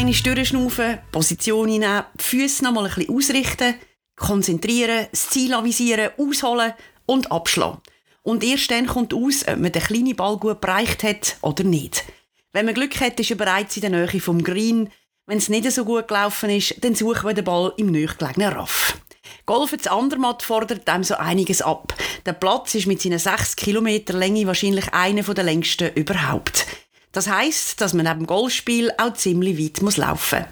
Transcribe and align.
Eine 0.00 0.12
durchschnaufen, 0.12 0.98
Position 1.12 1.68
einnehmen, 1.68 2.04
die 2.18 2.24
Füße 2.24 2.64
noch 2.64 2.72
mal 2.72 2.86
ein 2.86 2.94
bisschen 2.94 3.14
ausrichten, 3.14 3.74
konzentrieren, 4.16 5.08
das 5.10 5.28
Ziel 5.28 5.52
avisieren, 5.52 6.08
ausholen 6.16 6.72
und 7.04 7.30
abschlagen. 7.30 7.82
Und 8.22 8.42
erst 8.42 8.70
dann 8.70 8.86
kommt 8.86 9.12
aus, 9.12 9.46
ob 9.46 9.58
man 9.58 9.72
den 9.72 9.82
kleinen 9.82 10.16
Ball 10.16 10.38
gut 10.38 10.62
bereicht 10.62 11.02
hat 11.02 11.36
oder 11.42 11.64
nicht. 11.64 12.04
Wenn 12.54 12.64
man 12.64 12.72
Glück 12.72 12.98
hat, 12.98 13.20
ist 13.20 13.28
er 13.28 13.36
bereits 13.36 13.76
in 13.76 13.82
der 13.82 13.90
Nähe 13.90 14.20
vom 14.22 14.42
Green. 14.42 14.88
Wenn 15.26 15.36
es 15.36 15.50
nicht 15.50 15.70
so 15.70 15.84
gut 15.84 16.08
gelaufen 16.08 16.48
ist, 16.48 16.82
dann 16.82 16.94
suchen 16.94 17.28
wir 17.28 17.34
den 17.34 17.44
Ball 17.44 17.74
im 17.76 17.90
nächstgelegenen 17.90 18.54
Raff. 18.54 18.96
Golf 19.44 19.74
ins 19.74 19.86
Andermatt 19.86 20.42
fordert 20.42 20.88
dem 20.88 21.04
so 21.04 21.16
einiges 21.16 21.60
ab. 21.60 21.94
Der 22.24 22.32
Platz 22.32 22.74
ist 22.74 22.86
mit 22.86 23.02
seiner 23.02 23.18
6 23.18 23.54
Kilometer 23.54 24.14
Länge 24.14 24.46
wahrscheinlich 24.46 24.94
einer 24.94 25.22
der 25.22 25.44
längsten 25.44 25.92
überhaupt. 25.92 26.64
Das 27.12 27.28
heißt, 27.28 27.80
dass 27.80 27.92
man 27.92 28.06
neben 28.06 28.20
dem 28.20 28.26
Golfspiel 28.26 28.92
auch 28.98 29.14
ziemlich 29.14 29.58
weit 29.58 29.82
muss 29.82 29.96
laufen 29.96 30.44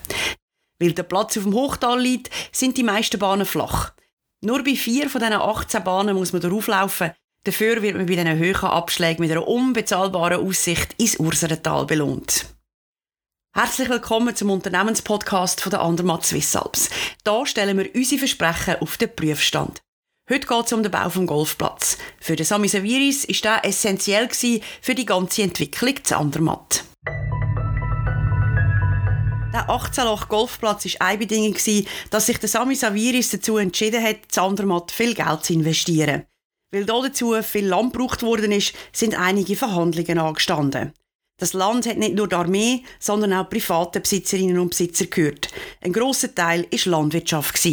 Weil 0.78 0.92
der 0.92 1.04
Platz 1.04 1.36
auf 1.36 1.44
dem 1.44 1.54
Hochtal 1.54 2.00
liegt, 2.00 2.30
sind 2.52 2.76
die 2.76 2.82
meisten 2.82 3.18
Bahnen 3.18 3.46
flach. 3.46 3.92
Nur 4.40 4.62
bei 4.62 4.74
vier 4.74 5.08
von 5.08 5.20
diesen 5.20 5.34
18 5.34 5.84
Bahnen 5.84 6.16
muss 6.16 6.32
man 6.32 6.42
darauf 6.42 6.66
laufen. 6.66 7.12
Dafür 7.44 7.82
wird 7.82 7.96
man 7.96 8.06
bei 8.06 8.16
diesen 8.16 8.38
hohen 8.38 8.70
Abschlägen 8.70 9.22
mit 9.22 9.30
einer 9.30 9.46
unbezahlbaren 9.46 10.44
Aussicht 10.46 10.94
ins 10.98 11.16
Urserental 11.18 11.86
belohnt. 11.86 12.46
Herzlich 13.54 13.88
willkommen 13.88 14.36
zum 14.36 14.50
Unternehmenspodcast 14.50 15.60
von 15.60 15.70
der 15.70 15.80
Andermatt 15.80 16.26
Swiss 16.26 16.54
Alps. 16.54 16.90
Hier 17.26 17.46
stellen 17.46 17.78
wir 17.78 17.92
unsere 17.94 18.18
Versprechen 18.18 18.76
auf 18.80 18.96
den 18.96 19.14
Prüfstand. 19.14 19.80
Heute 20.30 20.46
geht 20.46 20.66
es 20.66 20.72
um 20.74 20.82
den 20.82 20.92
Bau 20.92 21.08
vom 21.08 21.26
Golfplatz. 21.26 21.96
Für 22.20 22.36
den 22.36 22.44
Sami 22.44 22.68
Saviris 22.68 23.24
ist 23.24 23.44
der 23.44 23.64
essentiell 23.64 24.28
für 24.82 24.94
die 24.94 25.06
ganze 25.06 25.40
Entwicklung 25.42 25.94
zu 26.04 26.18
Andermatt. 26.18 26.84
Der 29.54 29.70
18-Loch 29.70 30.28
Golfplatz 30.28 30.84
war 30.84 31.06
eine 31.06 31.16
Bedingung, 31.16 31.56
dass 32.10 32.26
sich 32.26 32.36
der 32.36 32.48
Sami 32.50 32.74
Saviris 32.74 33.30
dazu 33.30 33.56
entschieden 33.56 34.04
hat, 34.04 34.16
zu 34.28 34.42
Andermatt 34.42 34.90
viel 34.90 35.14
Geld 35.14 35.44
zu 35.44 35.54
investieren. 35.54 36.26
Weil 36.72 36.84
dazu 36.84 37.34
viel 37.40 37.66
Land 37.66 37.94
gebraucht 37.94 38.22
worden 38.22 38.52
ist, 38.52 38.74
sind 38.92 39.18
einige 39.18 39.56
Verhandlungen 39.56 40.18
angestanden. 40.18 40.92
Das 41.40 41.54
Land 41.54 41.86
hat 41.86 41.96
nicht 41.96 42.16
nur 42.16 42.28
die 42.28 42.34
Armee, 42.34 42.82
sondern 42.98 43.32
auch 43.32 43.48
private 43.48 44.00
Besitzerinnen 44.00 44.58
und 44.58 44.70
Besitzer 44.70 45.06
gehört. 45.06 45.48
Ein 45.80 45.94
grosser 45.94 46.34
Teil 46.34 46.66
war 46.70 46.90
Landwirtschaft. 47.00 47.66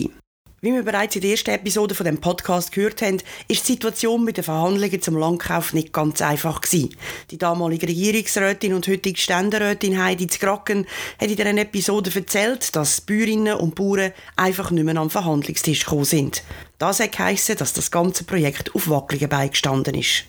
Wie 0.66 0.74
wir 0.74 0.82
bereits 0.82 1.16
in 1.16 1.22
der 1.22 1.30
ersten 1.30 1.52
Episode 1.52 1.94
von 1.94 2.08
dem 2.08 2.20
Podcast 2.20 2.72
gehört 2.72 3.04
haben, 3.04 3.22
ist 3.48 3.68
die 3.68 3.74
Situation 3.74 4.24
mit 4.24 4.38
den 4.38 4.44
Verhandlungen 4.44 5.00
zum 5.00 5.16
Landkauf 5.16 5.74
nicht 5.76 5.94
ganz 5.94 6.24
einfach 6.24 6.60
gewesen. 6.60 6.96
Die 7.30 7.38
damalige 7.38 7.88
Regierungsrätin 7.88 8.74
und 8.74 8.88
heutige 8.88 9.20
Ständerätin 9.20 10.04
Heidi 10.04 10.26
Zgracken 10.26 10.88
hat 11.22 11.30
in 11.30 11.36
dieser 11.36 11.56
Episode 11.56 12.10
erzählt, 12.16 12.76
dass 12.76 13.00
Bäuerinnen 13.00 13.58
und 13.58 13.76
Bauern 13.76 14.12
einfach 14.38 14.72
nicht 14.72 14.86
mehr 14.86 14.98
am 14.98 15.12
Verhandlungstisch 15.12 15.84
gekommen 15.84 16.04
sind. 16.04 16.42
Das 16.80 17.00
hat 17.00 17.12
geheissen, 17.12 17.58
dass 17.58 17.74
das 17.74 17.92
ganze 17.92 18.24
Projekt 18.24 18.74
auf 18.74 18.90
wackeligen 18.90 19.30
Beinen 19.30 19.52
gestanden 19.52 19.94
ist. 19.94 20.26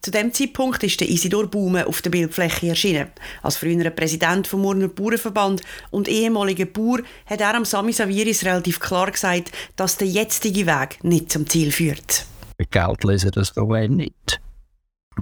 Zu 0.00 0.12
dem 0.12 0.32
Zeitpunkt 0.32 0.82
ist 0.84 1.00
der 1.00 1.08
Isidor 1.08 1.48
Baume 1.48 1.86
auf 1.86 2.02
der 2.02 2.10
Bildfläche 2.10 2.68
erschienen. 2.68 3.08
Als 3.42 3.56
früherer 3.56 3.90
Präsident 3.90 4.46
vom 4.46 4.62
Murner 4.62 4.86
Bauernverband 4.86 5.60
und 5.90 6.06
ehemaliger 6.06 6.66
Bauer 6.66 7.00
hat 7.26 7.40
er 7.40 7.56
am 7.56 7.64
Sami 7.64 7.92
Saviris 7.92 8.44
relativ 8.44 8.78
klar 8.78 9.10
gesagt, 9.10 9.50
dass 9.74 9.96
der 9.96 10.06
jetzige 10.06 10.66
Weg 10.66 11.02
nicht 11.02 11.32
zum 11.32 11.48
Ziel 11.48 11.72
führt. 11.72 12.26
Mit 12.58 12.70
Geld 12.70 13.02
lesen 13.02 13.32
das 13.34 13.52
Problem 13.52 13.96
nicht. 13.96 14.40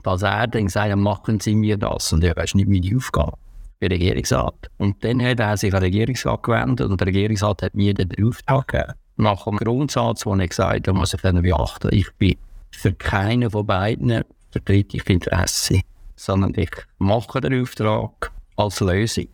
Als 0.05 0.23
er 0.23 0.47
dann 0.47 0.67
gesagt 0.67 0.91
hat, 0.91 0.99
machen 0.99 1.41
Sie 1.41 1.55
mir 1.55 1.79
das, 1.79 2.13
und 2.13 2.23
ja, 2.23 2.35
das 2.35 2.45
ist 2.45 2.55
nicht 2.55 2.69
meine 2.69 2.97
Aufgabe, 2.97 3.39
der 3.81 3.91
Regierungsrat. 3.91 4.71
Und 4.77 5.03
dann 5.03 5.23
hat 5.23 5.41
er 5.41 5.57
sich 5.57 5.73
an 5.73 5.81
den 5.81 5.93
Regierungsrat 5.93 6.43
gewendet 6.43 6.91
und 6.91 7.01
der 7.01 7.07
Regierungsrat 7.07 7.63
hat 7.63 7.75
mir 7.75 7.95
den 7.95 8.11
Auftrag 8.23 8.69
gegeben. 8.69 8.93
Nach 9.17 9.45
dem 9.45 9.57
Grundsatz, 9.57 10.27
wo 10.27 10.35
er 10.35 10.47
gesagt 10.47 10.87
hat, 10.87 10.95
muss 10.95 11.15
ich 11.15 11.23
dann 11.23 11.41
beachten, 11.41 11.89
ich 11.93 12.13
bin 12.19 12.37
für 12.71 12.93
keinen 12.93 13.51
von 13.51 13.67
beiden 13.67 14.23
vertrete 14.57 14.97
ich 14.97 15.09
Interesse, 15.09 15.81
sondern 16.17 16.55
ich 16.57 16.71
mache 16.99 17.41
den 17.41 17.61
Auftrag 17.61 18.33
als 18.57 18.81
Lösung. 18.81 19.29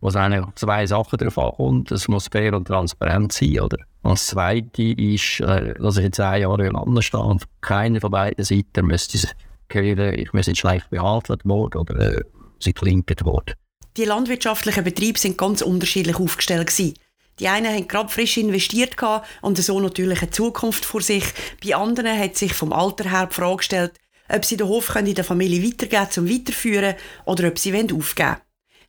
Wo 0.00 0.08
es 0.08 0.16
eigentlich 0.16 0.44
zwei 0.54 0.86
Sachen 0.86 1.18
darauf 1.18 1.38
ankommt. 1.38 1.90
Es 1.90 2.06
muss 2.06 2.28
fair 2.28 2.54
und 2.54 2.66
transparent 2.66 3.32
sein. 3.32 3.58
Oder? 3.60 3.78
Und 4.02 4.12
das 4.12 4.26
Zweite 4.26 4.82
ist, 4.82 5.40
äh, 5.40 5.74
dass 5.74 5.96
ich 5.96 6.04
jetzt 6.04 6.16
zehn 6.16 6.42
Jahre 6.42 6.68
lang 6.68 7.02
stehe 7.02 7.22
und 7.22 7.42
keiner 7.60 8.00
von 8.00 8.12
beiden 8.12 8.44
Seiten 8.44 8.86
müsste 8.86 9.28
hören, 9.70 10.14
ich 10.14 10.32
müsste 10.32 10.54
schlecht 10.54 10.88
behandelt 10.90 11.44
worden 11.44 11.78
oder 11.78 11.98
äh, 11.98 12.20
sie 12.60 12.72
klinken 12.72 13.26
worden. 13.26 13.54
Die 13.96 14.04
landwirtschaftlichen 14.04 14.84
Betriebe 14.84 15.18
sind 15.18 15.36
ganz 15.36 15.62
unterschiedlich 15.62 16.16
aufgestellt. 16.16 16.68
Gewesen. 16.68 16.94
Die 17.40 17.48
einen 17.48 17.72
haben 17.74 17.88
gerade 17.88 18.08
frisch 18.08 18.36
investiert 18.36 18.96
und 19.42 19.58
so 19.58 19.80
natürlich 19.80 20.22
eine 20.22 20.30
Zukunft 20.30 20.84
vor 20.84 21.00
sich. 21.00 21.24
Bei 21.64 21.74
anderen 21.74 22.18
hat 22.18 22.36
sich 22.36 22.52
vom 22.52 22.72
Alter 22.72 23.10
her 23.10 23.26
die 23.30 23.34
Frage 23.34 23.56
gestellt, 23.56 23.92
ob 24.28 24.44
sie 24.44 24.56
den 24.56 24.68
Hof 24.68 24.94
in 24.96 25.14
der 25.14 25.24
Familie 25.24 25.62
weitergeben 25.62 26.10
zum 26.10 26.28
Weiterführen 26.28 26.94
oder 27.24 27.48
ob 27.48 27.58
sie 27.58 27.72
aufgeben 27.74 28.28
wollen. 28.28 28.36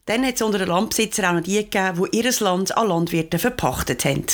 Dann 0.05 0.25
hat 0.25 0.35
es 0.35 0.41
unter 0.41 0.57
den 0.57 0.69
Landbesitzern 0.69 1.25
auch 1.25 1.33
noch 1.33 1.43
die 1.43 1.63
gegeben, 1.63 2.07
die 2.11 2.17
ihr 2.17 2.31
Land 2.39 2.75
an 2.75 2.87
Landwirte 2.87 3.37
verpachtet 3.37 4.05
haben. 4.05 4.25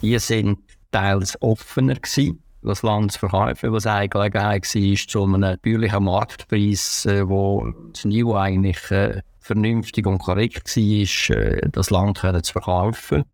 Die 0.00 0.18
sind 0.18 0.58
teils 0.92 1.40
offener 1.42 1.96
gewesen, 1.96 2.42
das 2.62 2.82
Land 2.82 3.12
zu 3.12 3.20
verkaufen, 3.20 3.72
was 3.72 3.86
eine 3.86 4.08
Gelegenheit 4.08 4.74
war, 4.74 4.96
zu 5.08 5.24
einem 5.24 5.40
natürlichen 5.40 6.04
Marktpreis, 6.04 7.06
äh, 7.06 7.28
wo 7.28 7.66
das 7.92 8.04
Niveau 8.04 8.36
eigentlich 8.36 8.90
äh, 8.90 9.22
vernünftig 9.40 10.06
und 10.06 10.18
korrekt 10.18 10.76
war, 10.76 11.36
äh, 11.36 11.68
das 11.72 11.90
Land 11.90 12.18
zu 12.18 12.52
verkaufen. 12.52 13.24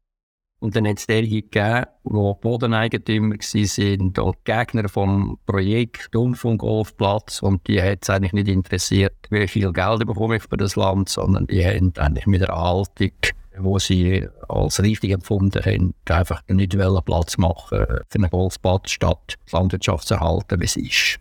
Und 0.64 0.74
dann 0.74 0.88
hat 0.88 0.98
es 0.98 1.06
derige 1.06 1.42
gegeben, 1.42 1.84
die 2.04 2.32
Bodeneigentümer 2.40 3.34
waren 3.34 4.18
und 4.18 4.44
Gegner 4.44 4.88
vom 4.88 5.38
Projekt 5.44 6.10
Golfplatz. 6.56 7.42
Und 7.42 7.68
die 7.68 7.82
hat 7.82 7.98
es 8.00 8.08
eigentlich 8.08 8.32
nicht 8.32 8.48
interessiert, 8.48 9.14
wie 9.28 9.46
viel 9.46 9.70
Geld 9.74 10.06
bekomme 10.06 10.36
ich 10.36 10.42
für 10.42 10.56
das 10.56 10.74
Land, 10.74 11.10
sondern 11.10 11.46
die 11.48 11.62
haben 11.62 11.92
eigentlich 11.98 12.26
mit 12.26 12.40
der 12.40 12.56
Haltung, 12.56 13.12
wo 13.58 13.78
sie 13.78 14.26
als 14.48 14.82
richtig 14.82 15.10
empfunden 15.10 15.62
haben, 15.62 15.92
einfach 16.08 16.40
nicht 16.48 16.72
Platz 17.02 17.36
machen 17.36 17.84
für 18.08 18.14
einen 18.14 18.30
Golfplatz, 18.30 18.92
statt 18.92 19.34
die 19.46 19.56
Landwirtschaft 19.56 20.08
zu 20.08 20.14
erhalten, 20.14 20.62
wie 20.62 20.66
sie 20.66 20.88
ist. 20.88 21.18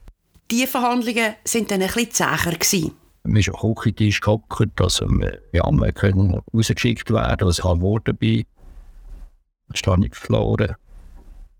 Diese 0.51 0.67
Verhandlungen 0.67 1.17
waren 1.17 1.67
dann 1.67 1.81
ein 1.81 1.87
bisschen 1.87 2.11
zäher. 2.11 2.91
Wir 3.25 3.41
sind 3.41 3.55
am 3.61 3.75
Küchentisch 3.75 4.21
gehockt, 4.21 4.79
also 4.79 5.05
wir, 5.09 5.39
ja, 5.51 5.69
wir 5.69 5.91
können 5.91 6.41
rausgeschickt 6.53 7.11
werden, 7.11 7.47
was 7.47 7.59
ich 7.59 7.63
halt 7.65 7.79
geworden 7.79 8.15
bin 8.17 8.45
ich 9.73 10.15
verloren. 10.15 10.75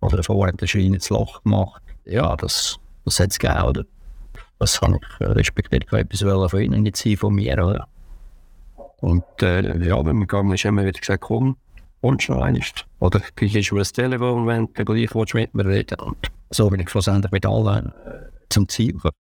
Oder 0.02 0.18
davor 0.18 0.48
hat 0.48 0.62
der 0.62 0.68
Schwein 0.68 0.94
ins 0.94 1.10
Loch 1.10 1.44
gemacht. 1.44 1.82
Ja, 2.06 2.36
das, 2.36 2.78
das 3.06 3.20
hat 3.20 3.32
es 3.32 3.40
gegeben, 3.40 3.64
oder? 3.64 3.86
Das 4.60 4.82
habe 4.82 5.00
ich 5.02 5.22
äh, 5.22 5.32
respektiert. 5.32 5.86
Ich 5.86 5.94
etwas 5.94 6.22
von 6.52 6.62
ihnen 6.62 6.84
nicht 6.84 6.98
sein, 6.98 7.18
von 7.18 7.34
mir, 7.34 7.54
oder? 7.54 7.88
Und 8.98 9.24
äh, 9.42 9.86
ja, 9.86 9.98
wenn 10.06 10.18
wir 10.18 10.28
gegangen 10.28 10.54
ist, 10.54 10.66
haben 10.66 10.76
wir 10.76 10.86
wieder 10.86 11.00
gesagt, 11.00 11.24
komm, 11.24 11.58
und 12.02 12.22
schon 12.22 12.42
einmal. 12.42 12.62
Oder 13.00 13.22
kriegst 13.36 13.72
du 13.72 13.78
das 13.78 13.94
Telefon, 13.94 14.46
wenn 14.46 14.70
du 14.74 14.86
gleich 14.86 15.16
willst, 15.16 15.34
mit 15.34 15.54
mir 15.54 15.66
reden 15.66 16.00
Und 16.00 16.32
so 16.50 16.70
bin 16.70 16.82
ich 16.82 16.90
schlussendlich 16.90 17.32
mit 17.32 17.46
allen 17.46 17.88
äh, 17.88 18.30
zum 18.50 18.68
Ziel 18.68 18.94
gekommen. 18.94 19.16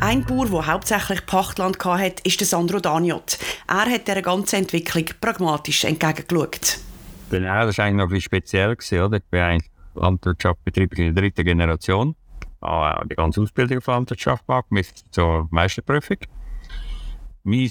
Ein 0.00 0.24
Bauer, 0.24 0.46
der 0.46 0.66
hauptsächlich 0.66 1.26
Pachtland 1.26 1.84
hatte, 1.84 2.22
ist 2.22 2.38
Sandro 2.44 2.78
Daniot. 2.78 3.36
Er 3.66 3.90
hat 3.90 4.06
dieser 4.06 4.22
ganzen 4.22 4.56
Entwicklung 4.56 5.04
pragmatisch 5.20 5.84
entgegengeschaut. 5.84 6.78
Genau, 7.30 7.66
das 7.66 7.78
war 7.78 7.86
eigentlich 7.86 7.96
noch 7.96 8.08
bisschen 8.08 8.22
speziell. 8.22 8.76
Oder? 9.04 9.16
Ich 9.16 9.24
bin 9.24 9.40
eigentlich 9.40 9.70
Landwirtschaft 9.94 10.60
in 10.76 10.88
der 10.88 11.12
dritten 11.12 11.44
Generation. 11.44 12.14
Auch 12.60 13.02
die 13.06 13.16
ganze 13.16 13.40
Ausbildung 13.40 13.78
auf 13.78 13.86
Landwirtschaft 13.88 14.46
gemacht, 14.46 14.66
bis 14.70 14.94
zur 15.10 15.48
Meisterprüfung. 15.50 16.18
Mein 17.42 17.70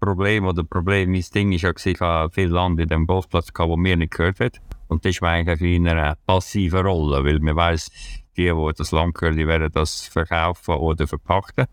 Problem 0.00 0.46
oder 0.46 0.64
Problem, 0.64 1.12
mein 1.12 1.24
Ding 1.34 1.50
war 1.50 1.58
ja, 1.58 1.70
ich 1.70 2.34
viel 2.34 2.48
Land 2.48 2.80
in 2.80 2.88
dem 2.88 3.06
Golfplatz, 3.06 3.50
das 3.52 3.68
mir 3.76 3.96
nicht 3.96 4.12
gehört 4.12 4.40
hat. 4.40 4.60
Und 4.88 5.04
das 5.04 5.16
ist 5.16 5.22
eigentlich 5.22 5.60
in 5.60 5.86
einer 5.86 6.16
passiven 6.26 6.86
Rolle, 6.86 7.22
weil 7.24 7.40
man 7.40 7.56
weiß, 7.56 7.90
die, 8.38 8.44
die 8.44 8.72
das 8.76 8.92
Land 8.92 9.20
die 9.20 9.46
werden 9.46 9.70
das 9.72 10.06
verkaufen 10.06 10.74
oder 10.76 11.06
verpachten 11.06 11.66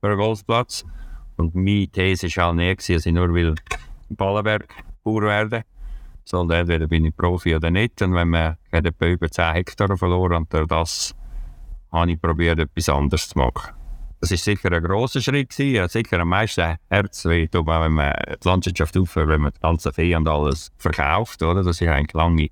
für 0.00 0.06
einen 0.06 0.18
Golfplatz. 0.18 0.84
Und 1.36 1.54
meine 1.54 1.88
These 1.88 2.28
war 2.36 2.50
auch 2.50 2.54
nicht, 2.54 2.88
dass 2.88 3.06
ich 3.06 3.12
nur 3.12 3.32
will 3.34 3.54
Ballenberg 4.10 4.68
Bauer 5.02 5.22
werden 5.22 5.64
sondern 6.24 6.60
entweder 6.60 6.86
bin 6.86 7.04
ich 7.04 7.16
Profi 7.16 7.56
oder 7.56 7.70
nicht. 7.70 8.00
Und 8.02 8.14
wenn 8.14 8.28
man 8.28 8.56
über 8.72 9.30
10 9.30 9.52
Hektar 9.52 9.96
verloren 9.96 10.36
und 10.36 10.52
durch 10.52 10.68
das 10.68 11.14
habe 11.90 12.12
ich 12.12 12.20
probiert, 12.20 12.60
etwas 12.60 12.88
anderes 12.88 13.28
zu 13.28 13.38
machen. 13.38 13.74
Das 14.20 14.30
war 14.30 14.36
sicher 14.36 14.70
ein 14.70 14.82
grosser 14.82 15.20
Schritt. 15.20 15.50
Gewesen. 15.50 15.88
Sicher 15.88 16.20
am 16.20 16.28
meisten 16.28 16.76
Herz 16.88 17.24
wenn 17.24 17.92
man 17.92 18.12
die 18.42 18.48
Landwirtschaft 18.48 18.96
aufhört, 18.96 19.28
wenn 19.28 19.40
man 19.40 19.52
das 19.52 19.60
ganze 19.60 19.92
Vieh 19.92 20.14
und 20.14 20.28
alles 20.28 20.70
verkauft. 20.76 21.42
Oder? 21.42 21.64
Das 21.64 21.80
ist 21.80 21.88
eigentlich 21.88 22.12
lange 22.12 22.48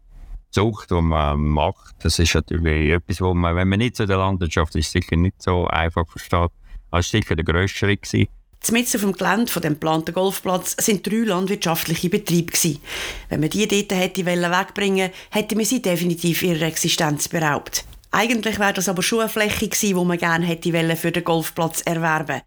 Zucht, 0.51 0.91
die 0.91 0.95
man 0.95 1.41
macht, 1.41 1.97
das 2.03 2.19
ist 2.19 2.35
natürlich 2.35 2.93
etwas, 2.93 3.21
wo 3.21 3.35
man, 3.35 3.55
wenn 3.55 3.69
man 3.69 3.79
nicht 3.79 3.97
zu 3.97 4.07
der 4.07 4.17
Landwirtschaft 4.17 4.75
ist, 4.77 4.91
sicher 4.91 5.17
nicht 5.17 5.43
so 5.43 5.67
einfach 5.67 6.09
versteht. 6.09 6.51
Das 6.51 6.91
war 6.91 7.03
sicher 7.03 7.37
der 7.37 7.45
grösste 7.45 7.79
Schritt. 7.79 8.03
Gewesen. 8.03 8.29
Zumindest 8.61 8.97
auf 8.97 9.03
dem 9.03 9.13
Gelände 9.13 9.53
von 9.53 9.63
dem 9.63 9.75
geplanten 9.75 10.15
Golfplatz 10.15 10.75
sind 10.81 11.07
drei 11.07 11.19
landwirtschaftliche 11.19 12.11
Betriebe 12.11 12.53
gewesen. 12.53 12.81
Wenn 13.29 13.41
man 13.41 13.51
die 13.51 13.69
dort 13.69 13.93
hätte 13.93 14.27
wegbringen 14.27 15.11
hätte 15.31 15.55
man 15.55 15.65
sie 15.65 15.81
definitiv 15.81 16.43
ihrer 16.43 16.67
Existenz 16.67 17.29
beraubt. 17.29 17.85
Eigentlich 18.11 18.59
wäre 18.59 18.73
das 18.73 18.89
aber 18.89 19.03
schon 19.03 19.21
eine 19.21 19.29
Fläche 19.29 19.69
gewesen, 19.69 19.99
die 19.99 20.05
man 20.05 20.19
gerne 20.19 20.47
hätte 20.47 20.97
für 20.97 21.13
den 21.13 21.25
Golfplatz 21.25 21.83
erwerben 21.83 22.41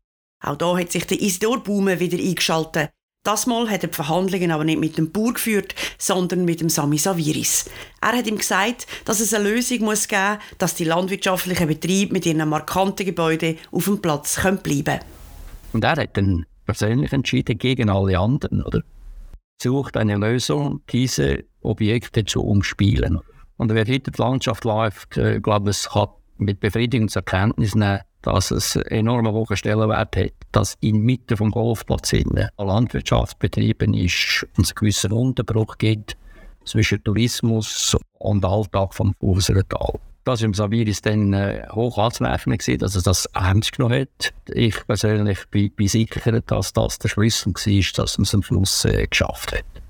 Auch 0.44 0.58
da 0.58 0.78
hat 0.78 0.92
sich 0.92 1.06
der 1.06 1.22
Isidor 1.22 1.64
Baume 1.64 2.00
wieder 2.00 2.18
eingeschaltet. 2.18 2.90
Das 3.24 3.46
Mal 3.46 3.70
hat 3.70 3.84
er 3.84 3.90
die 3.90 3.96
Verhandlungen 3.96 4.50
aber 4.50 4.64
nicht 4.64 4.80
mit 4.80 4.98
dem 4.98 5.12
Bauer 5.12 5.34
geführt, 5.34 5.76
sondern 6.00 6.44
mit 6.44 6.60
dem 6.60 6.70
Sami 6.70 6.98
Saviris. 6.98 7.70
Er 8.02 8.14
hat 8.14 8.26
ihm 8.26 8.38
gesagt, 8.38 8.88
dass 9.06 9.20
es 9.20 9.32
eine 9.32 9.48
Lösung 9.48 9.82
muss 9.82 10.08
geben 10.08 10.38
muss, 10.40 10.58
dass 10.58 10.74
die 10.74 10.86
landwirtschaftlichen 10.86 11.68
Betriebe 11.68 12.14
mit 12.14 12.26
ihren 12.26 12.50
markanten 12.50 13.06
Gebäuden 13.06 13.60
auf 13.72 13.86
dem 13.86 14.02
Platz 14.02 14.42
bleiben 14.42 14.84
können. 14.86 15.00
Und 15.72 15.84
er 15.84 15.98
hat 15.98 16.18
dann 16.18 16.48
persönlich 16.66 17.14
entschieden 17.14 17.60
gegen 17.60 17.92
alle 17.92 18.18
anderen, 18.18 18.64
oder? 18.64 18.82
Sucht 19.62 19.98
eine 19.98 20.18
Lösung, 20.18 20.82
diese 20.92 21.44
Objekte 21.62 22.26
zu 22.26 22.42
umspielen. 22.42 23.20
Und 23.58 23.72
wer 23.72 23.86
hinter 23.86 24.10
die 24.10 24.20
Landschaft 24.20 24.66
läuft, 24.66 25.18
äh, 25.18 25.40
glaube 25.40 25.70
ich, 25.70 25.88
kann 25.88 26.08
mit 26.40 26.60
Befriedigung 26.60 27.08
zur 27.08 27.22
Kenntnis 27.22 27.76
nehmen, 27.76 28.00
dass 28.22 28.52
es 28.52 28.76
enormen 28.76 29.34
hohen 29.34 29.58
Stellenwert 29.58 30.16
hat, 30.16 30.34
dass 30.52 30.78
inmitten 30.82 31.38
vom 31.38 31.52
Golfplatz 31.52 32.14
eine 32.14 32.50
Landwirtschaft 32.58 33.40
betrieben 33.40 33.94
ist 33.94 34.46
und 34.58 34.66
es 34.66 34.72
einen 34.72 34.76
gewissen 34.76 35.12
Unterbruch 35.12 35.78
gibt 35.78 36.18
zwischen 36.66 37.04
Tourismus 37.04 37.98
und 38.20 38.46
Alltag 38.46 38.94
vom 38.94 39.16
Tal. 39.20 40.00
Das 40.24 40.42
war 40.42 40.46
im 40.46 40.54
Saviris 40.54 41.02
dann 41.02 41.34
äh, 41.34 41.66
hoch 41.72 41.98
anzuwerfen, 41.98 42.56
dass 42.78 42.96
er 42.96 43.02
das 43.02 43.26
ernst 43.34 43.72
genommen 43.72 44.02
hat. 44.02 44.34
Ich 44.54 44.86
persönlich 44.86 45.40
bin, 45.50 45.72
bin 45.72 45.88
sicher, 45.88 46.42
dass 46.42 46.74
das 46.74 47.00
der 47.00 47.10
Schlüssel 47.10 47.54
war, 47.54 48.04
dass 48.04 48.18
man 48.20 48.24
es 48.24 48.36
am 48.36 48.44
Schluss 48.44 48.86
äh, 48.86 49.08
geschafft 49.08 49.54
hat. 49.54 49.81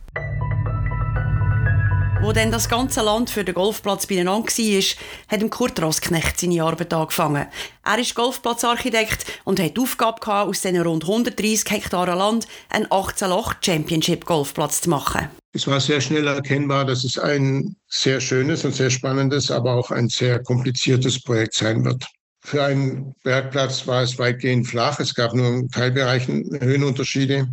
Wo 2.21 2.33
dann 2.33 2.51
das 2.51 2.69
ganze 2.69 3.01
Land 3.01 3.31
für 3.31 3.44
den 3.44 3.56
Golfplatz 3.56 4.06
beieinander 4.06 4.47
war, 4.47 4.83
hat 5.27 5.51
Kurt 5.51 5.81
Rosknecht 5.81 6.39
seine 6.39 6.62
Arbeit 6.62 6.94
angefangen. 6.94 7.47
Er 7.83 7.97
ist 7.97 8.13
Golfplatzarchitekt 8.13 9.25
und 9.44 9.59
hat 9.59 9.75
die 9.75 9.81
Aufgabe 9.81 10.19
gehabt, 10.19 10.50
aus 10.50 10.62
diesen 10.62 10.81
rund 10.81 11.03
130 11.03 11.71
Hektaren 11.71 12.19
Land 12.19 12.47
einen 12.69 12.85
18-Loch 12.85 13.56
Championship 13.65 14.25
Golfplatz 14.25 14.81
zu 14.81 14.91
machen. 14.91 15.29
Es 15.53 15.65
war 15.65 15.79
sehr 15.79 16.00
schnell 16.00 16.27
erkennbar, 16.27 16.85
dass 16.85 17.03
es 17.03 17.18
ein 17.18 17.75
sehr 17.88 18.21
schönes 18.21 18.63
und 18.65 18.75
sehr 18.75 18.91
spannendes, 18.91 19.50
aber 19.50 19.73
auch 19.73 19.89
ein 19.89 20.07
sehr 20.07 20.44
kompliziertes 20.44 21.23
Projekt 21.23 21.56
sein 21.56 21.83
wird. 21.83 22.06
Für 22.44 22.63
einen 22.63 23.15
Bergplatz 23.23 23.85
war 23.88 24.03
es 24.03 24.18
weitgehend 24.19 24.68
flach. 24.68 25.00
Es 25.00 25.13
gab 25.13 25.33
nur 25.33 25.47
in 25.47 25.69
Teilbereichen 25.69 26.50
Höhenunterschiede. 26.59 27.47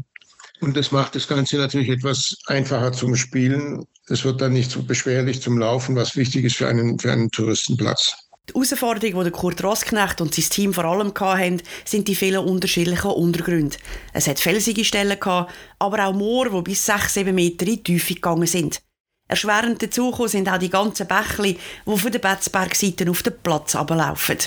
Und 0.61 0.77
das 0.77 0.91
macht 0.91 1.15
das 1.15 1.29
Ganze 1.29 1.57
natürlich 1.57 1.89
etwas 1.89 2.37
einfacher 2.47 2.93
zum 2.93 3.15
Spielen. 3.15 3.87
Es 4.09 4.25
wird 4.25 4.41
dann 4.41 4.53
nicht 4.53 4.71
so 4.71 4.83
beschwerlich 4.83 5.41
zum 5.41 5.59
Laufen, 5.59 5.95
was 5.95 6.17
wichtig 6.17 6.45
ist 6.45 6.57
für 6.57 6.69
einen, 6.69 6.99
für 6.99 7.13
einen 7.13 7.31
Touristenplatz. 7.31 8.15
Die 8.49 8.55
Herausforderung, 8.55 9.25
die 9.25 9.31
Kurt 9.31 9.63
Rosknecht 9.63 10.23
und 10.23 10.35
sein 10.35 10.47
Team 10.49 10.73
vor 10.73 10.87
allem 10.87 11.13
hatten, 11.15 11.63
sind 11.85 12.09
die 12.09 12.15
vielen 12.15 12.45
unterschiedlichen 12.45 13.11
Untergründe. 13.11 13.77
Es 14.15 14.27
hat 14.27 14.39
felsige 14.39 14.85
Stellen, 14.85 15.19
aber 15.21 16.07
auch 16.07 16.15
Moore, 16.15 16.51
die 16.51 16.71
bis 16.71 16.89
6-7 16.89 17.33
Meter 17.33 17.67
in 17.67 17.75
die 17.75 17.83
Tiefe 17.83 18.15
gegangen 18.15 18.47
sind. 18.47 18.81
Erschwerend 19.29 19.83
dazu 19.83 20.15
sind 20.27 20.49
auch 20.49 20.59
die 20.59 20.71
ganzen 20.71 21.07
Bächli, 21.07 21.59
die 21.87 21.99
von 21.99 22.11
den 22.11 22.21
Betzbergseiten 22.21 23.11
auf 23.11 23.23
den 23.23 23.35
Platz 23.43 23.77
ablaufen. 23.77 24.39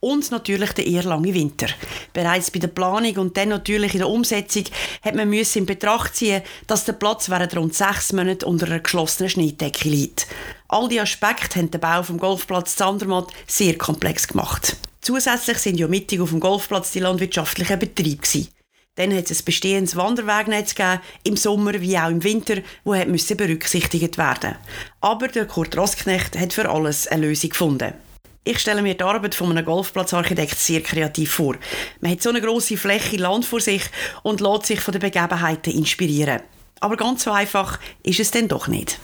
Und 0.00 0.30
natürlich 0.30 0.72
der 0.72 0.86
eher 0.86 1.02
lange 1.02 1.34
Winter. 1.34 1.66
Bereits 2.14 2.50
bei 2.50 2.58
der 2.58 2.68
Planung 2.68 3.16
und 3.18 3.36
dann 3.36 3.50
natürlich 3.50 3.92
in 3.92 3.98
der 4.00 4.08
Umsetzung 4.08 4.64
hat 5.02 5.14
man 5.14 5.30
in 5.30 5.66
Betracht 5.66 6.16
ziehen, 6.16 6.42
dass 6.66 6.86
der 6.86 6.94
Platz 6.94 7.28
während 7.28 7.54
rund 7.54 7.74
sechs 7.74 8.14
Monaten 8.14 8.46
unter 8.46 8.66
einer 8.66 8.80
geschlossenen 8.80 9.28
Schneedecke 9.28 9.88
liegt. 9.88 10.26
All 10.68 10.88
diese 10.88 11.02
Aspekte 11.02 11.58
haben 11.58 11.70
den 11.70 11.80
Bau 11.80 12.02
vom 12.02 12.18
Golfplatz 12.18 12.76
Zandermatt 12.76 13.28
sehr 13.46 13.76
komplex 13.76 14.26
gemacht. 14.26 14.76
Zusätzlich 15.02 15.58
sind 15.58 15.78
ja 15.78 15.86
mittig 15.86 16.20
auf 16.20 16.30
dem 16.30 16.40
Golfplatz 16.40 16.92
die 16.92 17.00
landwirtschaftlichen 17.00 17.78
Betriebe 17.78 18.22
gewesen. 18.22 18.48
Dann 18.96 19.16
hat 19.16 19.30
es 19.30 19.42
ein 19.42 19.44
bestehendes 19.44 19.96
Wanderwegnetz 19.96 20.74
gegeben, 20.74 21.00
im 21.22 21.36
Sommer 21.36 21.80
wie 21.80 21.96
auch 21.96 22.10
im 22.10 22.24
Winter, 22.24 22.56
wo 22.84 22.94
müssen 23.06 23.36
berücksichtigt 23.36 24.18
werden. 24.18 24.56
Aber 25.00 25.28
der 25.28 25.46
Kurt 25.46 25.76
Rosknecht 25.76 26.38
hat 26.38 26.52
für 26.52 26.68
alles 26.68 27.06
eine 27.06 27.28
Lösung 27.28 27.50
gefunden. 27.50 27.94
Ich 28.42 28.58
stelle 28.58 28.82
mir 28.82 28.94
die 28.94 29.04
Arbeit 29.04 29.34
von 29.34 29.50
einem 29.50 29.64
Golfplatzarchitekt 29.64 30.58
sehr 30.58 30.80
kreativ 30.80 31.34
vor. 31.34 31.56
Man 32.00 32.12
hat 32.12 32.22
so 32.22 32.30
eine 32.30 32.40
große 32.40 32.76
Fläche 32.76 33.18
Land 33.18 33.44
vor 33.44 33.60
sich 33.60 33.82
und 34.22 34.40
lässt 34.40 34.66
sich 34.66 34.80
von 34.80 34.92
den 34.92 35.00
Begebenheiten 35.02 35.74
inspirieren. 35.74 36.40
Aber 36.80 36.96
ganz 36.96 37.24
so 37.24 37.30
einfach 37.30 37.78
ist 38.02 38.18
es 38.18 38.30
denn 38.30 38.48
doch 38.48 38.66
nicht. 38.66 38.98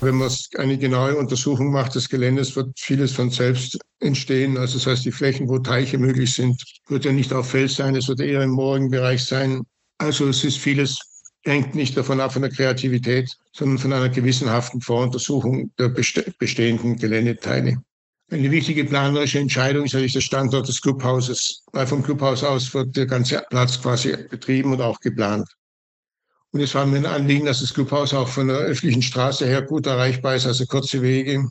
Wenn 0.00 0.16
man 0.16 0.30
eine 0.58 0.76
genaue 0.76 1.16
Untersuchung 1.16 1.72
macht 1.72 1.94
des 1.94 2.08
Geländes, 2.08 2.54
wird 2.54 2.78
vieles 2.78 3.12
von 3.12 3.30
selbst 3.30 3.78
entstehen. 4.00 4.58
Also 4.58 4.78
das 4.78 4.86
heißt, 4.86 5.04
die 5.06 5.12
Flächen, 5.12 5.48
wo 5.48 5.58
Teiche 5.58 5.96
möglich 5.96 6.34
sind, 6.34 6.62
wird 6.88 7.06
ja 7.06 7.12
nicht 7.12 7.32
auf 7.32 7.50
Fels 7.50 7.76
sein, 7.76 7.96
es 7.96 8.08
wird 8.08 8.20
eher 8.20 8.42
im 8.42 8.50
Morgenbereich 8.50 9.24
sein. 9.24 9.62
Also 9.98 10.28
es 10.28 10.44
ist 10.44 10.58
vieles, 10.58 10.98
hängt 11.44 11.74
nicht 11.74 11.96
davon 11.96 12.20
ab 12.20 12.34
von 12.34 12.42
der 12.42 12.50
Kreativität, 12.50 13.34
sondern 13.52 13.78
von 13.78 13.92
einer 13.94 14.10
gewissenhaften 14.10 14.82
Voruntersuchung 14.82 15.72
der 15.78 15.88
bestehenden 15.88 16.96
Geländeteile. 16.96 17.78
Eine 18.30 18.50
wichtige 18.50 18.84
planerische 18.84 19.38
Entscheidung 19.38 19.84
ist 19.84 19.94
natürlich 19.94 20.12
der 20.12 20.20
Standort 20.20 20.68
des 20.68 20.82
Clubhauses, 20.82 21.62
weil 21.72 21.86
vom 21.86 22.02
Clubhaus 22.02 22.42
aus 22.42 22.74
wird 22.74 22.96
der 22.96 23.06
ganze 23.06 23.42
Platz 23.48 23.80
quasi 23.80 24.14
betrieben 24.28 24.72
und 24.72 24.82
auch 24.82 25.00
geplant. 25.00 25.48
Und 26.52 26.60
es 26.60 26.74
war 26.74 26.86
mir 26.86 26.98
ein 26.98 27.06
Anliegen, 27.06 27.46
dass 27.46 27.60
das 27.60 27.74
Clubhaus 27.74 28.14
auch 28.14 28.28
von 28.28 28.48
der 28.48 28.56
öffentlichen 28.56 29.02
Straße 29.02 29.46
her 29.46 29.62
gut 29.62 29.86
erreichbar 29.86 30.36
ist, 30.36 30.46
also 30.46 30.64
kurze 30.66 31.02
Wege. 31.02 31.50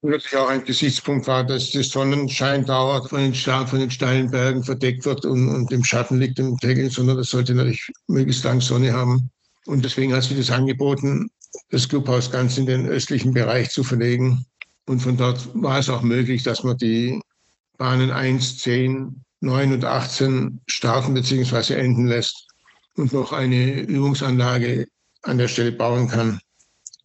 Wirklich 0.00 0.36
auch 0.36 0.48
ein 0.48 0.64
Gesichtspunkt 0.64 1.28
war, 1.28 1.44
dass 1.44 1.70
der 1.70 1.84
Sonnenschein 1.84 2.64
dauert, 2.64 3.10
von 3.10 3.20
den, 3.20 3.34
von 3.34 3.78
den 3.78 3.90
steilen 3.90 4.30
Bergen 4.30 4.64
verdeckt 4.64 5.04
wird 5.04 5.24
und, 5.24 5.48
und 5.48 5.70
im 5.70 5.84
Schatten 5.84 6.18
liegt 6.18 6.40
im 6.40 6.58
Tegel, 6.58 6.90
sondern 6.90 7.18
das 7.18 7.30
sollte 7.30 7.54
natürlich 7.54 7.88
möglichst 8.08 8.42
lang 8.42 8.60
Sonne 8.60 8.92
haben. 8.92 9.30
Und 9.66 9.84
deswegen 9.84 10.12
hat 10.12 10.24
sich 10.24 10.36
das 10.36 10.50
angeboten, 10.50 11.30
das 11.70 11.88
Clubhaus 11.88 12.32
ganz 12.32 12.58
in 12.58 12.66
den 12.66 12.88
östlichen 12.88 13.32
Bereich 13.32 13.70
zu 13.70 13.84
verlegen. 13.84 14.44
Und 14.86 15.00
von 15.00 15.16
dort 15.16 15.48
war 15.54 15.78
es 15.78 15.88
auch 15.88 16.02
möglich, 16.02 16.42
dass 16.42 16.64
man 16.64 16.76
die 16.78 17.20
Bahnen 17.78 18.10
1, 18.10 18.58
10, 18.58 19.22
9 19.40 19.72
und 19.72 19.84
18 19.84 20.60
starten 20.66 21.14
bzw. 21.14 21.74
enden 21.74 22.08
lässt 22.08 22.51
und 22.96 23.12
noch 23.12 23.32
eine 23.32 23.80
Übungsanlage 23.80 24.86
an 25.22 25.38
der 25.38 25.48
Stelle 25.48 25.72
bauen 25.72 26.08
kann. 26.08 26.40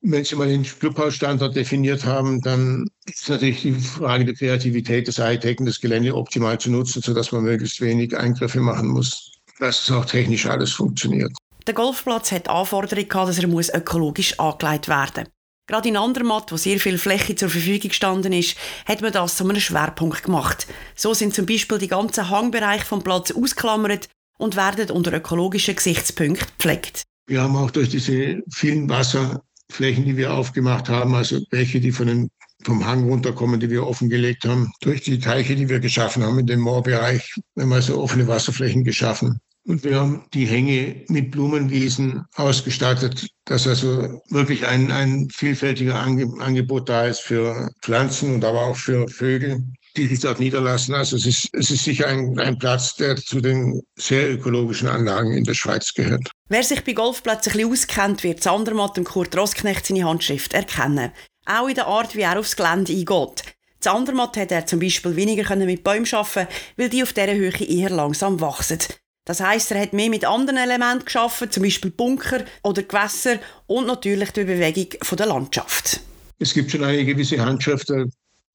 Wenn 0.01 0.23
Sie 0.23 0.35
mal 0.35 0.47
den 0.47 0.63
Clubhausstandort 0.63 1.55
definiert 1.55 2.05
haben, 2.05 2.39
dann 2.41 2.87
ist 3.05 3.29
natürlich 3.29 3.63
die 3.63 3.73
Frage 3.73 4.25
der 4.25 4.35
Kreativität 4.35 5.07
des 5.07 5.19
Architekten, 5.19 5.65
das 5.65 5.81
Gelände 5.81 6.15
optimal 6.15 6.59
zu 6.59 6.69
nutzen, 6.69 7.01
sodass 7.01 7.31
man 7.31 7.43
möglichst 7.43 7.81
wenig 7.81 8.15
Eingriffe 8.15 8.59
machen 8.59 8.89
muss, 8.89 9.31
dass 9.59 9.83
es 9.83 9.91
auch 9.91 10.05
technisch 10.05 10.45
alles 10.45 10.71
funktioniert. 10.71 11.31
Der 11.65 11.73
Golfplatz 11.73 12.31
hat 12.31 12.47
Anforderungen 12.47 13.09
gehabt, 13.09 13.29
dass 13.29 13.39
er 13.39 13.47
muss 13.47 13.73
ökologisch 13.73 14.39
angelegt 14.39 14.87
werden 14.87 15.23
muss. 15.23 15.31
Gerade 15.69 15.89
in 15.89 15.97
Andermatt, 15.97 16.49
wo 16.53 16.55
sehr 16.55 16.79
viel 16.79 16.97
Fläche 16.97 17.35
zur 17.35 17.49
Verfügung 17.49 17.89
gestanden 17.89 18.31
ist, 18.31 18.55
hat 18.85 19.01
man 19.01 19.11
das 19.11 19.35
zu 19.35 19.43
einem 19.43 19.59
Schwerpunkt 19.59 20.23
gemacht. 20.23 20.65
So 20.95 21.13
sind 21.13 21.33
zum 21.33 21.45
Beispiel 21.45 21.77
die 21.77 21.89
ganzen 21.89 22.29
Hangbereiche 22.29 22.85
vom 22.85 23.03
Platz 23.03 23.31
ausklammert 23.31 24.07
und 24.37 24.55
werden 24.55 24.91
unter 24.91 25.13
ökologischen 25.13 25.75
Gesichtspunkten 25.75 26.47
gepflegt. 26.57 27.03
Wir 27.27 27.41
haben 27.41 27.55
auch 27.55 27.71
durch 27.71 27.89
diese 27.89 28.41
vielen 28.53 28.89
Wasserflächen, 28.89 30.05
die 30.05 30.17
wir 30.17 30.33
aufgemacht 30.33 30.87
haben, 30.89 31.13
also 31.15 31.41
welche, 31.51 31.79
die 31.79 31.91
von 31.91 32.07
den, 32.07 32.29
vom 32.63 32.85
Hang 32.85 33.09
runterkommen, 33.09 33.59
die 33.59 33.69
wir 33.69 33.85
offengelegt 33.85 34.45
haben, 34.45 34.71
durch 34.81 35.01
die 35.01 35.19
Teiche, 35.19 35.55
die 35.55 35.67
wir 35.67 35.79
geschaffen 35.79 36.23
haben 36.23 36.39
in 36.39 36.47
dem 36.47 36.61
Moorbereich, 36.61 37.35
haben 37.59 37.69
wir 37.69 37.75
also 37.75 38.01
offene 38.01 38.27
Wasserflächen 38.27 38.83
geschaffen. 38.83 39.39
Und 39.67 39.83
wir 39.83 39.99
haben 39.99 40.23
die 40.33 40.45
Hänge 40.45 41.03
mit 41.09 41.31
Blumenwiesen 41.31 42.23
ausgestattet, 42.35 43.27
dass 43.43 43.67
also 43.67 44.21
wirklich 44.29 44.65
ein, 44.65 44.93
ein 44.93 45.27
vielfältiger 45.29 45.99
Angebot 45.99 46.87
da 46.87 47.05
ist 47.05 47.19
für 47.19 47.69
Pflanzen 47.81 48.33
und 48.33 48.45
aber 48.45 48.61
auch 48.61 48.77
für 48.77 49.09
Vögel 49.09 49.61
die 49.97 50.07
sich 50.07 50.19
dort 50.19 50.39
niederlassen. 50.39 50.95
Also 50.95 51.15
es 51.15 51.25
ist, 51.25 51.49
es 51.53 51.71
ist 51.71 51.83
sicher 51.83 52.07
ein, 52.07 52.39
ein 52.39 52.57
Platz, 52.57 52.95
der 52.95 53.15
zu 53.15 53.41
den 53.41 53.81
sehr 53.95 54.31
ökologischen 54.31 54.87
Anlagen 54.87 55.33
in 55.33 55.43
der 55.43 55.53
Schweiz 55.53 55.93
gehört. 55.93 56.29
Wer 56.49 56.63
sich 56.63 56.83
bei 56.83 56.93
Golfplätzen 56.93 57.51
ein 57.51 57.57
bisschen 57.57 57.71
auskennt, 57.71 58.23
wird 58.23 58.41
Zandermatt 58.41 58.97
und 58.97 59.05
Kurt 59.05 59.35
Rosknecht 59.35 59.85
seine 59.85 60.05
Handschrift 60.05 60.53
erkennen. 60.53 61.11
Auch 61.45 61.67
in 61.67 61.75
der 61.75 61.87
Art, 61.87 62.15
wie 62.15 62.21
er 62.21 62.39
aufs 62.39 62.55
Gelände 62.55 62.93
eingeht. 62.93 63.43
Zandermatt 63.79 64.37
hat 64.37 64.51
er 64.51 64.65
zum 64.65 64.79
Beispiel 64.79 65.15
weniger 65.15 65.55
mit 65.55 65.83
Bäumen 65.83 66.07
arbeiten 66.11 66.47
weil 66.77 66.89
die 66.89 67.03
auf 67.03 67.13
dieser 67.13 67.33
Höhe 67.33 67.63
eher 67.63 67.89
langsam 67.89 68.39
wachsen. 68.41 68.79
Das 69.25 69.41
heißt, 69.41 69.71
er 69.71 69.81
hat 69.81 69.93
mehr 69.93 70.09
mit 70.09 70.23
anderen 70.23 70.57
Elementen 70.57 71.05
geschaffen, 71.05 71.51
zum 71.51 71.63
Beispiel 71.63 71.91
Bunker 71.91 72.45
oder 72.63 72.81
Gewässer 72.81 73.39
und 73.65 73.87
natürlich 73.87 74.31
die 74.31 74.45
Bewegung 74.45 75.17
der 75.17 75.25
Landschaft. 75.25 75.99
Es 76.39 76.53
gibt 76.53 76.71
schon 76.71 76.83
eine 76.83 77.03
gewisse 77.03 77.43
Handschrift 77.43 77.89
der 77.89 78.07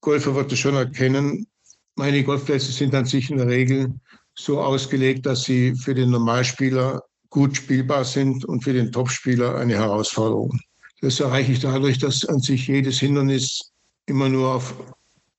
Golfer 0.03 0.35
wird 0.35 0.51
das 0.51 0.59
schon 0.59 0.75
erkennen. 0.75 1.47
Meine 1.95 2.23
Golfplätze 2.23 2.71
sind 2.71 2.93
an 2.93 3.05
sich 3.05 3.31
in 3.31 3.37
der 3.37 3.47
Regel 3.47 3.91
so 4.35 4.61
ausgelegt, 4.61 5.25
dass 5.25 5.43
sie 5.43 5.75
für 5.75 5.95
den 5.95 6.09
Normalspieler 6.09 7.01
gut 7.29 7.55
spielbar 7.55 8.03
sind 8.03 8.43
und 8.45 8.63
für 8.63 8.73
den 8.73 8.91
Topspieler 8.91 9.55
eine 9.55 9.75
Herausforderung. 9.75 10.59
Das 11.01 11.19
erreiche 11.19 11.53
ich 11.53 11.59
dadurch, 11.59 11.97
dass 11.99 12.25
an 12.25 12.39
sich 12.39 12.67
jedes 12.67 12.99
Hindernis 12.99 13.71
immer 14.05 14.27
nur 14.27 14.55
auf 14.55 14.75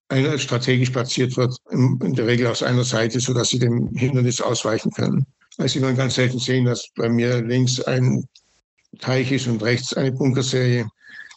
einer 0.09 0.39
strategisch 0.39 0.91
platziert 0.91 1.37
wird, 1.37 1.57
in 1.71 2.15
der 2.15 2.27
Regel 2.27 2.47
aus 2.47 2.63
einer 2.63 2.85
Seite, 2.85 3.21
sodass 3.21 3.51
sie 3.51 3.59
dem 3.59 3.95
Hindernis 3.95 4.41
ausweichen 4.41 4.91
können. 4.93 5.27
Also 5.59 5.81
man 5.81 5.97
ganz 5.97 6.15
selten 6.15 6.39
sehen, 6.39 6.65
dass 6.65 6.89
bei 6.97 7.09
mir 7.09 7.43
links 7.43 7.81
ein 7.83 8.27
Teich 8.99 9.31
ist 9.31 9.47
und 9.47 9.63
rechts 9.63 9.93
eine 9.95 10.13
Bunkerserie, 10.13 10.89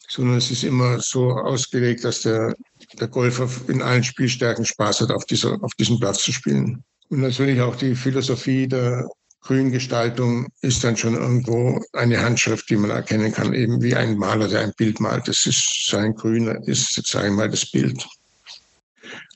sondern 0.07 0.37
es 0.37 0.51
ist 0.51 0.63
immer 0.63 0.99
so 0.99 1.31
ausgelegt, 1.31 2.03
dass 2.03 2.21
der, 2.21 2.55
der 2.99 3.07
Golfer 3.07 3.49
in 3.67 3.81
allen 3.81 4.03
Spielstärken 4.03 4.65
Spaß 4.65 5.01
hat, 5.01 5.11
auf, 5.11 5.25
dieser, 5.25 5.61
auf 5.61 5.73
diesem 5.73 5.99
Platz 5.99 6.23
zu 6.23 6.31
spielen. 6.31 6.83
Und 7.09 7.21
natürlich 7.21 7.61
auch 7.61 7.75
die 7.75 7.95
Philosophie 7.95 8.67
der 8.67 9.07
Grüngestaltung 9.41 10.47
ist 10.61 10.83
dann 10.83 10.97
schon 10.97 11.13
irgendwo 11.13 11.81
eine 11.93 12.21
Handschrift, 12.21 12.69
die 12.69 12.75
man 12.75 12.89
erkennen 12.89 13.31
kann, 13.31 13.53
eben 13.53 13.81
wie 13.81 13.95
ein 13.95 14.17
Maler, 14.17 14.47
der 14.47 14.61
ein 14.61 14.73
Bild 14.77 14.99
malt. 14.99 15.27
Das 15.27 15.45
ist 15.45 15.87
sein 15.89 16.15
Grün, 16.15 16.47
ist, 16.65 16.93
sage 17.07 17.27
ich 17.27 17.33
mal, 17.33 17.49
das 17.49 17.65
Bild. 17.65 18.05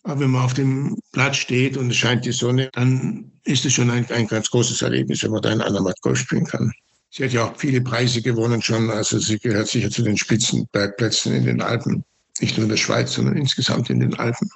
Aber 0.03 0.21
wenn 0.21 0.31
man 0.31 0.43
auf 0.43 0.53
dem 0.53 0.97
Platz 1.11 1.37
steht 1.37 1.77
und 1.77 1.91
es 1.91 1.97
scheint 1.97 2.25
die 2.25 2.31
Sonne, 2.31 2.69
dann 2.73 3.31
ist 3.43 3.65
es 3.65 3.73
schon 3.73 3.89
ein, 3.89 4.09
ein 4.11 4.27
ganz 4.27 4.49
großes 4.49 4.81
Erlebnis, 4.81 5.23
wenn 5.23 5.31
man 5.31 5.41
da 5.41 5.51
in 5.51 5.61
Andermatt 5.61 6.01
Golf 6.01 6.19
spielen 6.19 6.45
kann. 6.45 6.73
Sie 7.13 7.25
hat 7.25 7.33
ja 7.33 7.43
auch 7.43 7.57
viele 7.57 7.81
Preise 7.81 8.21
gewonnen 8.21 8.61
schon, 8.61 8.89
also 8.89 9.19
sie 9.19 9.37
gehört 9.37 9.67
sicher 9.67 9.91
zu 9.91 10.01
den 10.01 10.17
Spitzenbergplätzen 10.17 11.35
in 11.35 11.45
den 11.45 11.61
Alpen. 11.61 12.05
Nicht 12.39 12.55
nur 12.55 12.63
in 12.63 12.69
der 12.69 12.77
Schweiz, 12.77 13.11
sondern 13.11 13.35
insgesamt 13.35 13.89
in 13.89 13.99
den 13.99 14.13
Alpen. 14.15 14.49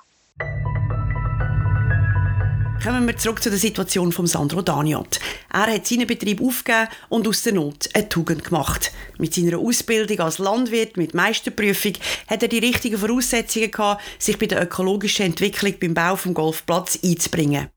Kommen 2.82 3.08
wir 3.08 3.18
zurück 3.18 3.44
zu 3.44 3.50
der 3.50 3.60
Situation 3.60 4.14
von 4.14 4.26
Sandro 4.26 4.62
Daniot. 4.62 5.20
Er 5.52 5.68
hat 5.74 5.86
seinen 5.86 6.08
Betrieb 6.08 6.42
aufgegeben 6.42 6.88
und 7.10 7.28
aus 7.28 7.44
der 7.44 7.54
Not 7.54 7.90
eine 7.94 8.08
Tugend 8.08 8.46
gemacht. 8.46 8.94
Mit 9.18 9.34
seiner 9.34 9.58
Ausbildung 9.58 10.20
als 10.22 10.38
Landwirt 10.38 10.96
mit 10.96 11.14
Meisterprüfung 11.14 11.94
hat 12.28 12.42
er 12.42 12.48
die 12.48 12.60
richtigen 12.60 12.98
Voraussetzungen 12.98 13.72
gehabt, 13.72 14.02
sich 14.18 14.40
bei 14.40 14.46
der 14.46 14.62
ökologischen 14.64 15.26
Entwicklung 15.26 15.74
beim 15.82 15.94
Bau 15.94 16.16
vom 16.16 16.34
Golfplatz 16.34 17.00
einzubringen. 17.04 17.68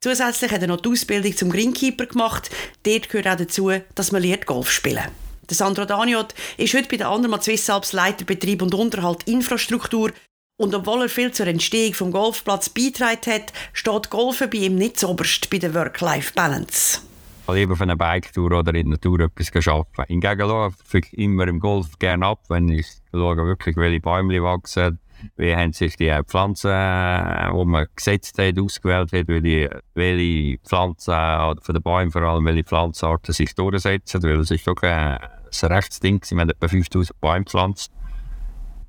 Zusätzlich 0.00 0.52
hat 0.52 0.62
er 0.62 0.68
noch 0.68 0.80
die 0.80 0.90
Ausbildung 0.90 1.36
zum 1.36 1.50
Greenkeeper 1.50 2.06
gemacht. 2.06 2.50
Dort 2.84 3.08
gehört 3.08 3.26
auch 3.26 3.36
dazu, 3.36 3.72
dass 3.96 4.12
man 4.12 4.22
lernt 4.22 4.46
Golf 4.46 4.70
spielen. 4.70 5.02
Der 5.50 5.56
Sandro 5.56 5.86
Daniot 5.86 6.34
ist 6.56 6.74
heute 6.74 6.88
bei 6.88 6.98
der 6.98 7.08
Andermatt 7.08 7.42
Swiss 7.42 7.68
Alps 7.68 7.92
Leiter 7.92 8.24
Betrieb 8.24 8.62
und 8.62 8.74
Unterhalt 8.74 9.24
Infrastruktur 9.24 10.12
und 10.56 10.72
obwohl 10.72 11.02
er 11.02 11.08
viel 11.08 11.32
zur 11.32 11.48
Entstehung 11.48 11.94
vom 11.94 12.12
Golfplatz 12.12 12.68
beitragen 12.68 13.32
hat, 13.32 13.52
steht 13.72 14.10
Golfen 14.10 14.50
bei 14.50 14.58
ihm 14.58 14.76
nicht 14.76 15.02
oberst 15.02 15.50
bei 15.50 15.58
der 15.58 15.74
Work-Life-Balance. 15.74 17.00
Lieber 17.48 17.72
auf 17.72 17.80
einer 17.80 17.96
Bike-Tour 17.96 18.52
oder 18.52 18.74
in 18.74 18.90
der 18.90 18.98
Natur 18.98 19.20
etwas 19.20 19.66
arbeiten. 19.66 20.04
Hingegen 20.06 20.48
schaue 20.48 20.72
ich 20.92 21.12
immer 21.14 21.48
im 21.48 21.58
Golf 21.58 21.98
gerne 21.98 22.26
ab, 22.26 22.44
wenn 22.48 22.68
ich 22.68 22.86
schaue 23.10 23.36
wirklich, 23.36 23.76
welche 23.76 24.00
Bäume 24.00 24.42
wachsen, 24.42 25.00
wie 25.36 25.54
haben 25.54 25.72
sich 25.72 25.96
die 25.96 26.12
Pflanzen, 26.26 26.70
die 26.70 27.64
man 27.64 27.86
gesetzt 27.94 28.38
hat, 28.38 28.58
ausgewählt 28.58 29.12
hat, 29.12 29.28
welche, 29.28 29.82
welche 29.94 30.58
Pflanzen, 30.58 31.14
von 31.14 31.74
den 31.74 31.82
Bäumen 31.82 32.10
vor 32.10 32.22
allem, 32.22 32.44
welche 32.44 32.64
Pflanzenarten 32.64 33.34
sich 33.34 33.54
durchsetzen, 33.54 34.22
weil 34.22 34.40
es 34.40 34.50
ist 34.50 34.66
doch 34.66 34.82
ein, 34.82 35.18
ein 35.18 35.72
rechtes 35.72 36.00
Ding, 36.00 36.22
wir 36.30 36.40
haben 36.40 36.50
etwa 36.50 36.68
5000 36.68 37.20
Bäume 37.20 37.44
gepflanzt 37.44 37.92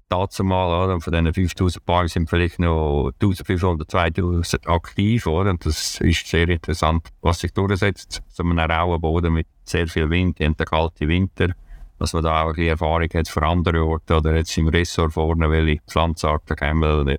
dazu 0.10 0.44
mal, 0.44 0.84
oder? 0.84 0.96
Und 0.96 1.02
von 1.02 1.14
diesen 1.14 1.34
5000 1.34 1.86
Bäumen 1.86 2.08
sind 2.08 2.30
vielleicht 2.30 2.60
noch 2.60 3.12
1500, 3.22 3.90
2000 3.90 4.68
aktiv, 4.68 5.28
oder? 5.28 5.52
Und 5.52 5.66
das 5.66 6.02
ist 6.02 6.28
sehr 6.28 6.50
interessant, 6.50 7.08
was 7.22 7.40
sich 7.40 7.54
durchsetzt. 7.54 8.22
So 8.28 8.44
einem 8.44 8.60
rauen 8.60 9.00
Boden 9.00 9.34
mit 9.34 9.48
sehr 9.64 9.88
viel 9.88 10.10
Wind, 10.10 10.40
und 10.42 10.58
kalten 10.58 11.08
Winter, 11.08 11.54
dass 12.00 12.14
man 12.14 12.24
da 12.24 12.44
auch 12.44 12.54
die 12.54 12.68
Erfahrung 12.68 13.10
hat 13.14 13.28
für 13.28 13.44
andere 13.44 13.84
Orte 13.84 14.16
oder 14.16 14.36
jetzt 14.36 14.58
im 14.58 14.70
Ressort 14.70 15.14
vorne, 15.14 15.52
welche 15.52 15.82
Pflanzenarten 15.88 16.56
kommen. 16.56 17.18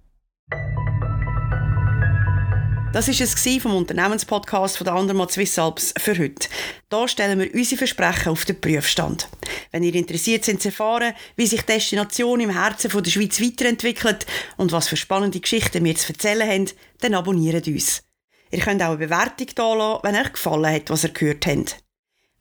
Das 2.92 3.06
ist 3.06 3.20
es 3.20 3.62
vom 3.62 3.76
Unternehmenspodcast 3.76 4.76
von 4.76 4.84
der 4.84 4.94
Andermatt 4.94 5.30
Swiss 5.30 5.60
Alps 5.60 5.94
für 5.96 6.18
heute. 6.18 6.48
Hier 6.92 7.06
stellen 7.06 7.38
wir 7.38 7.54
unsere 7.54 7.78
Versprechen 7.78 8.30
auf 8.30 8.44
den 8.44 8.60
Prüfstand. 8.60 9.28
Wenn 9.70 9.84
ihr 9.84 9.94
interessiert 9.94 10.44
sind 10.44 10.60
zu 10.60 10.68
erfahren, 10.70 11.14
wie 11.36 11.46
sich 11.46 11.62
Destination 11.62 12.40
im 12.40 12.50
Herzen 12.50 12.90
der 12.90 13.10
Schweiz 13.10 13.40
weiterentwickelt 13.40 14.26
und 14.56 14.72
was 14.72 14.88
für 14.88 14.96
spannende 14.96 15.38
Geschichten 15.38 15.84
wir 15.84 15.94
zu 15.94 16.12
erzählen 16.12 16.48
haben, 16.48 16.70
dann 17.00 17.14
abonniert 17.14 17.68
uns. 17.68 18.02
Ihr 18.50 18.58
könnt 18.58 18.82
auch 18.82 18.88
eine 18.88 18.98
Bewertung 18.98 19.46
da 19.54 19.74
lassen, 19.74 20.00
wenn 20.02 20.16
euch 20.16 20.32
gefallen 20.32 20.74
hat, 20.74 20.90
was 20.90 21.04
ihr 21.04 21.10
gehört 21.10 21.46
habt. 21.46 21.76